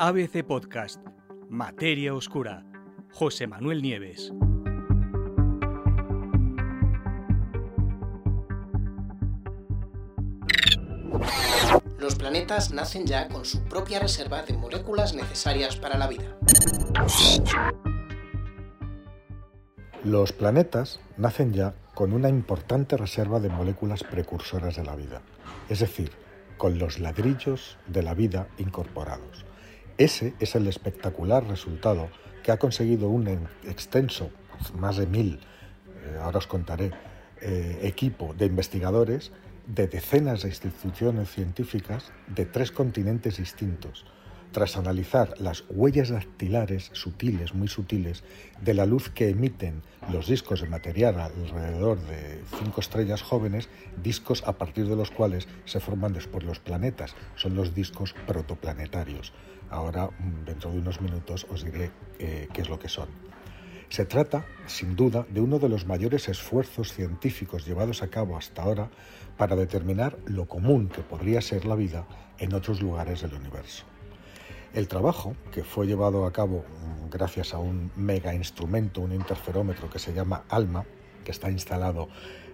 [0.00, 1.04] ABC Podcast,
[1.48, 2.64] Materia Oscura,
[3.10, 4.32] José Manuel Nieves.
[11.98, 16.38] Los planetas nacen ya con su propia reserva de moléculas necesarias para la vida.
[20.04, 25.22] Los planetas nacen ya con una importante reserva de moléculas precursoras de la vida,
[25.68, 26.12] es decir,
[26.56, 29.47] con los ladrillos de la vida incorporados.
[29.98, 32.08] Ese es el espectacular resultado
[32.44, 33.26] que ha conseguido un
[33.64, 34.30] extenso,
[34.78, 35.40] más de mil,
[36.04, 36.92] eh, ahora os contaré,
[37.40, 39.32] eh, equipo de investigadores
[39.66, 44.06] de decenas de instituciones científicas de tres continentes distintos,
[44.52, 48.24] tras analizar las huellas dactilares sutiles, muy sutiles,
[48.60, 53.68] de la luz que emiten los discos de material alrededor de cinco estrellas jóvenes,
[54.02, 59.32] discos a partir de los cuales se forman después los planetas, son los discos protoplanetarios.
[59.70, 63.08] Ahora, mm, dentro de unos minutos, os diré eh, qué es lo que son.
[63.90, 68.62] Se trata, sin duda, de uno de los mayores esfuerzos científicos llevados a cabo hasta
[68.62, 68.90] ahora
[69.38, 72.06] para determinar lo común que podría ser la vida
[72.38, 73.86] en otros lugares del universo.
[74.74, 79.88] El trabajo, que fue llevado a cabo mm, gracias a un mega instrumento, un interferómetro
[79.88, 80.84] que se llama ALMA,
[81.24, 82.08] que está instalado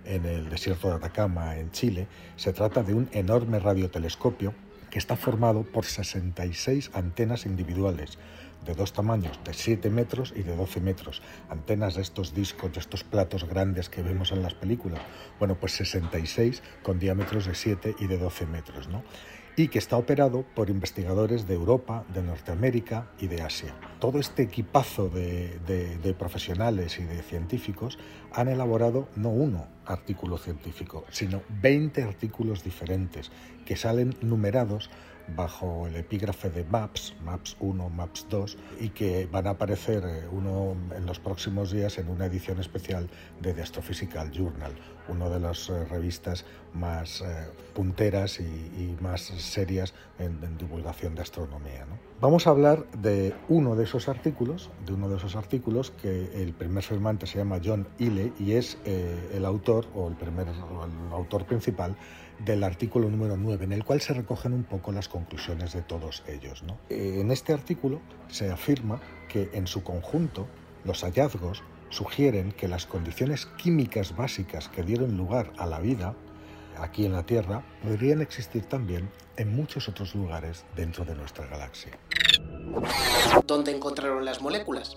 [0.05, 4.55] en el desierto de Atacama, en Chile, se trata de un enorme radiotelescopio
[4.91, 8.19] que está formado por 66 antenas individuales,
[8.65, 11.21] de dos tamaños, de 7 metros y de 12 metros.
[11.51, 15.01] Antenas de estos discos, de estos platos grandes que vemos en las películas.
[15.39, 19.03] Bueno, pues 66 con diámetros de 7 y de 12 metros, ¿no?
[19.57, 23.75] Y que está operado por investigadores de Europa, de Norteamérica y de Asia.
[24.01, 27.99] Todo este equipazo de, de, profesionales y de científicos
[28.33, 33.31] han elaborado no uno artículo científico, sino 20 artículos diferentes
[33.65, 34.91] que salen numerados
[35.29, 40.29] bajo el epígrafe de MAPS, MAPS 1, MAPS 2, y que van a aparecer eh,
[40.31, 43.09] uno en los próximos días en una edición especial
[43.41, 44.73] de The Astrophysical Journal,
[45.09, 47.25] una de las eh, revistas más eh,
[47.75, 51.87] punteras y, más serias en, divulgación de astronomía.
[52.21, 56.53] Vamos a hablar de uno de esos artículos, de uno de esos artículos que el
[56.53, 61.45] primer firmante se llama John Ille y es el autor o el primer el autor
[61.45, 61.97] principal
[62.39, 66.23] del artículo número 9, en el cual se recogen un poco las conclusiones de todos
[66.27, 66.65] ellos.
[66.91, 70.47] Eh, en este artículo se afirma que en su conjunto
[70.85, 76.15] los hallazgos sugieren que las condiciones químicas básicas que dieron lugar a la vida
[76.79, 81.93] aquí en la Tierra podrían existir también en muchos otros lugares dentro de nuestra galaxia.
[83.47, 84.97] ¿Dónde encontraron las moléculas?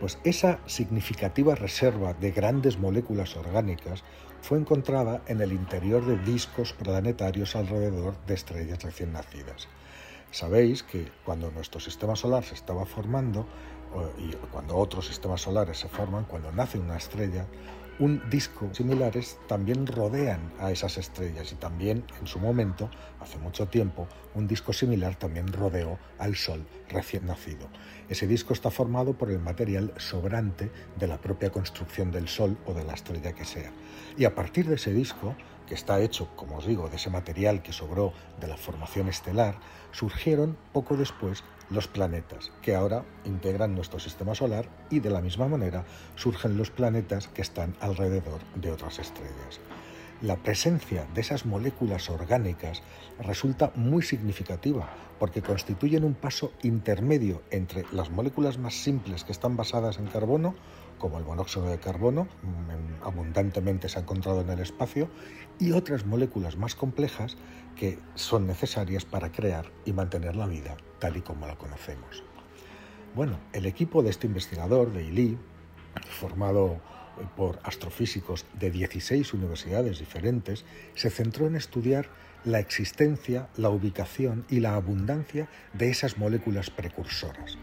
[0.00, 4.02] Pues esa significativa reserva de grandes moléculas orgánicas
[4.40, 9.68] fue encontrada en el interior de discos planetarios alrededor de estrellas recién nacidas.
[10.30, 13.46] Sabéis que cuando nuestro sistema solar se estaba formando,
[14.18, 17.46] y cuando otros sistemas solares se forman, cuando nace una estrella,
[18.00, 22.90] un disco similares también rodean a esas estrellas y también en su momento,
[23.20, 27.68] hace mucho tiempo, un disco similar también rodeó al Sol recién nacido.
[28.08, 32.72] Ese disco está formado por el material sobrante de la propia construcción del Sol o
[32.72, 33.70] de la estrella que sea.
[34.16, 37.62] Y a partir de ese disco, que está hecho, como os digo, de ese material
[37.62, 39.58] que sobró de la formación estelar,
[39.92, 45.48] surgieron poco después los planetas, que ahora integran nuestro sistema solar y de la misma
[45.48, 45.84] manera
[46.16, 49.60] surgen los planetas que están alrededor de otras estrellas.
[50.22, 52.82] La presencia de esas moléculas orgánicas
[53.18, 54.88] resulta muy significativa
[55.18, 60.54] porque constituyen un paso intermedio entre las moléculas más simples que están basadas en carbono
[61.00, 65.08] como el monóxido de carbono, mm, abundantemente se ha encontrado en el espacio,
[65.58, 67.36] y otras moléculas más complejas
[67.74, 72.22] que son necesarias para crear y mantener la vida tal y como la conocemos.
[73.16, 75.38] Bueno, el equipo de este investigador, de ILI,
[76.10, 76.78] formado
[77.36, 82.08] por astrofísicos de 16 universidades diferentes, se centró en estudiar
[82.44, 87.58] la existencia, la ubicación y la abundancia de esas moléculas precursoras.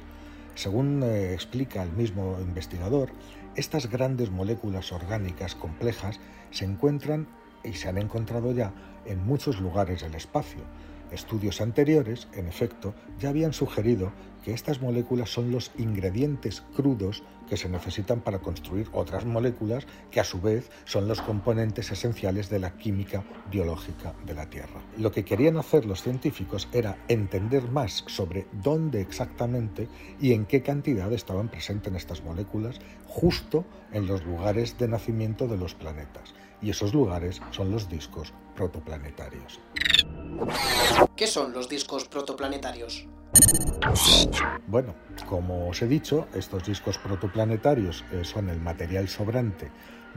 [0.55, 3.09] Según eh, explica el mismo investigador,
[3.55, 6.19] estas grandes moléculas orgánicas complejas
[6.51, 7.27] se encuentran
[7.63, 8.73] y se han encontrado ya
[9.05, 10.61] en muchos lugares del espacio,
[11.11, 14.11] Estudios anteriores, en efecto, ya habían sugerido
[14.43, 20.19] que estas moléculas son los ingredientes crudos que se necesitan para construir otras moléculas que
[20.19, 24.81] a su vez son los componentes esenciales de la química biológica de la Tierra.
[24.97, 29.87] Lo que querían hacer los científicos era entender más sobre dónde exactamente
[30.19, 35.57] y en qué cantidad estaban presentes estas moléculas justo en los lugares de nacimiento de
[35.57, 36.33] los planetas.
[36.61, 39.61] Y esos lugares son los discos protoplanetarios.
[41.15, 43.07] ¿Qué son los discos protoplanetarios?
[44.67, 44.95] Bueno,
[45.29, 49.71] como os he dicho, estos discos protoplanetarios eh, son el material sobrante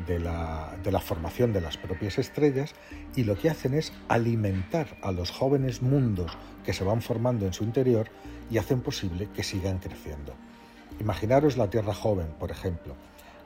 [0.07, 2.75] de la, de la, formación de las propias estrellas
[3.15, 6.33] y lo que hacen es alimentar a los jóvenes mundos
[6.65, 8.09] que se van formando en su interior
[8.51, 10.35] y hacen posible que sigan creciendo.
[10.99, 12.95] Imaginaros la Tierra joven, por ejemplo.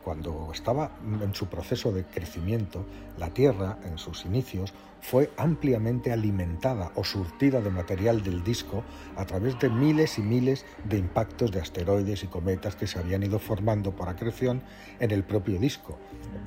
[0.04, 2.84] Cuando estaba en su proceso de crecimiento,
[3.18, 4.74] la Tierra, en sus inicios,
[5.04, 8.82] fue ampliamente alimentada o surtida de material del disco
[9.16, 13.22] a través de miles y miles de impactos de asteroides y cometas que se habían
[13.22, 14.62] ido formando por acreción
[15.00, 15.98] en el propio disco,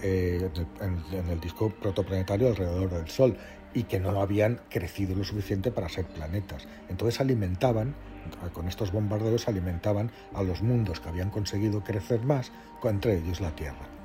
[0.01, 0.49] eh,
[0.81, 3.37] en el disco protoplanetario alrededor del Sol,
[3.75, 6.67] y que no habían crecido lo suficiente para ser planetas.
[6.89, 7.93] Entonces alimentaban
[8.53, 12.51] con estos bombardeos alimentaban a los mundos que habían conseguido crecer más,
[12.83, 13.96] entre ellos la Tierra.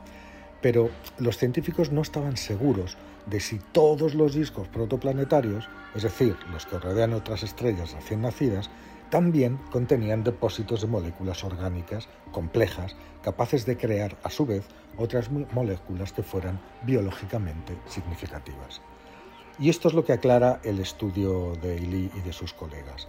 [0.63, 6.67] Pero los científicos no estaban seguros de si todos los discos protoplanetarios, es decir, los
[6.67, 8.71] que rodean otras estrellas recién nacidas,
[9.11, 14.65] también contenían depósitos de moléculas orgánicas complejas capaces de crear a su vez
[14.97, 18.81] otras moléculas que fueran biológicamente significativas.
[19.59, 23.07] Y esto es lo que aclara el estudio de Ely y de sus colegas.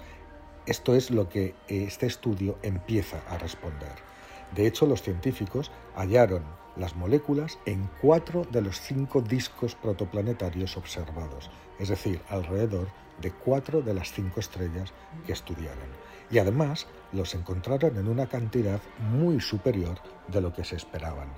[0.66, 3.96] Esto es lo que este estudio empieza a responder.
[4.54, 6.44] De hecho, los científicos hallaron
[6.75, 11.50] las moléculas en cuatro de los cinco discos protoplanetarios observados,
[11.80, 12.88] es decir, alrededor
[13.22, 14.92] de cuatro de las cinco estrellas
[15.25, 15.90] que estudiaron.
[16.31, 18.81] Y además los encontraron en una cantidad
[19.12, 21.30] muy superior de lo que se esperaban.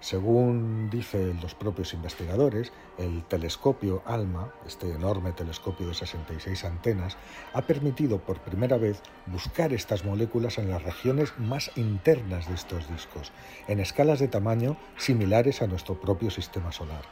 [0.00, 7.18] Según dicen los propios investigadores, el telescopio ALMA, este enorme telescopio de 66 antenas,
[7.52, 12.88] ha permitido por primera vez buscar estas moléculas en las regiones más internas de estos
[12.90, 13.30] discos,
[13.68, 17.02] en escalas de tamaño similares a nuestro propio sistema solar.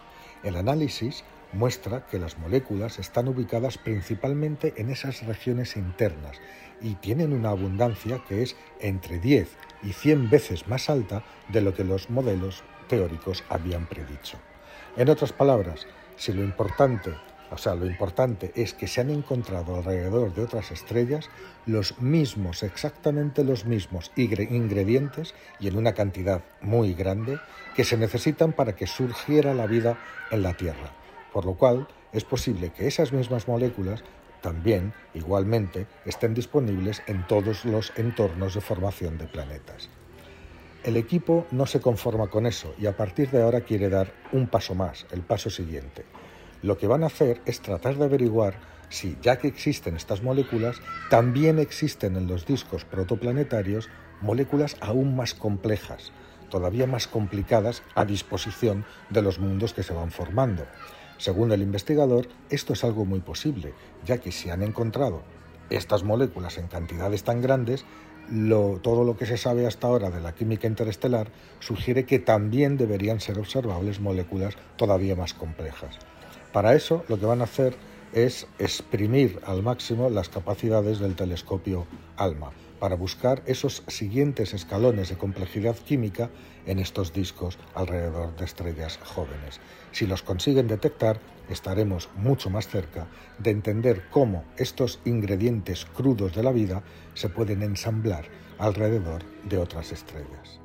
[0.43, 6.40] El análisis muestra que las moléculas están ubicadas principalmente en esas regiones internas
[6.81, 11.75] y tienen una abundancia que es entre 10 y 100 veces más alta de lo
[11.75, 14.38] que los modelos teóricos habían predicho.
[14.96, 15.87] En otras palabras,
[16.17, 17.14] si lo importante,
[17.50, 21.31] o sea, lo importante es que se han encontrado alrededor de otras estrellas
[21.67, 27.38] los mismos, exactamente los mismos ingredientes y en una cantidad muy grande
[27.76, 29.99] que se necesitan para que surgiera la vida
[30.31, 30.93] en la Tierra,
[31.32, 34.02] por lo cual es posible que esas mismas moléculas
[34.40, 39.88] también, igualmente, estén disponibles en todos los entornos de formación de planetas.
[40.84, 44.46] El equipo no se conforma con eso y a partir de ahora quiere dar un
[44.46, 46.04] paso más, el paso siguiente.
[46.62, 48.54] Lo que van a hacer es tratar de averiguar
[48.88, 50.80] si, ya que existen estas moléculas,
[51.10, 53.88] también existen en los discos protoplanetarios
[54.20, 56.12] moléculas aún más complejas,
[56.48, 60.64] todavía más complicadas a disposición de los mundos que se van formando.
[61.19, 65.22] Según el investigador, esto es algo muy posible, ya que si han encontrado
[65.70, 67.84] estas moléculas en cantidades tan grandes,
[68.82, 71.28] todo lo que se sabe hasta ahora de la química interestelar
[71.60, 75.98] sugiere que también deberían ser observables moléculas todavía más complejas.
[76.52, 77.75] Para eso lo que van a hacer
[78.12, 81.86] es exprimir al máximo las capacidades del telescopio
[82.16, 86.30] ALMA para buscar esos siguientes escalones de complejidad química
[86.66, 89.60] en estos discos alrededor de estrellas jóvenes.
[89.92, 91.19] Si los consiguen detectar,
[91.49, 93.06] estaremos mucho más cerca
[93.39, 96.83] de entender cómo estos ingredientes crudos de la vida
[97.14, 98.25] se pueden ensamblar
[98.59, 100.61] alrededor de otras estrellas.